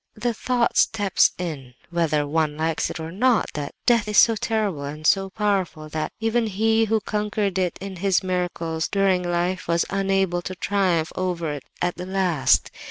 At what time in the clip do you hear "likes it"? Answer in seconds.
2.57-2.99